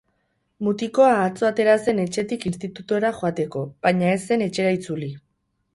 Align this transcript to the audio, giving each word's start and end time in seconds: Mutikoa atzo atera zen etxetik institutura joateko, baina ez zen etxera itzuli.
Mutikoa 0.67 1.11
atzo 1.25 1.45
atera 1.49 1.75
zen 1.87 2.01
etxetik 2.05 2.49
institutura 2.53 3.15
joateko, 3.21 3.63
baina 3.87 4.13
ez 4.17 4.21
zen 4.31 4.47
etxera 4.49 4.75
itzuli. 4.81 5.15